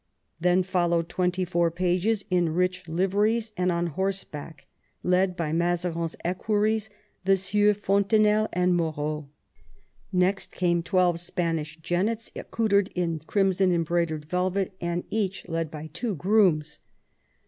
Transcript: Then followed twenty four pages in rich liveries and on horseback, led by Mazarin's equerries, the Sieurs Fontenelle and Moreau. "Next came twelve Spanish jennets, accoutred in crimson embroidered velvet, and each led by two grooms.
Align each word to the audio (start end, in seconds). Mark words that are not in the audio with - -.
Then 0.39 0.63
followed 0.63 1.09
twenty 1.09 1.45
four 1.45 1.69
pages 1.69 2.25
in 2.31 2.55
rich 2.55 2.87
liveries 2.87 3.51
and 3.55 3.71
on 3.71 3.85
horseback, 3.85 4.65
led 5.03 5.37
by 5.37 5.53
Mazarin's 5.53 6.15
equerries, 6.25 6.89
the 7.25 7.37
Sieurs 7.37 7.77
Fontenelle 7.77 8.49
and 8.51 8.73
Moreau. 8.75 9.29
"Next 10.11 10.53
came 10.53 10.81
twelve 10.81 11.19
Spanish 11.19 11.77
jennets, 11.81 12.31
accoutred 12.35 12.87
in 12.95 13.19
crimson 13.27 13.71
embroidered 13.71 14.25
velvet, 14.25 14.73
and 14.81 15.03
each 15.11 15.47
led 15.47 15.69
by 15.69 15.85
two 15.93 16.15
grooms. 16.15 16.79